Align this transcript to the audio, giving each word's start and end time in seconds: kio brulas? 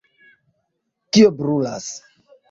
kio 1.17 1.29
brulas? 1.41 1.91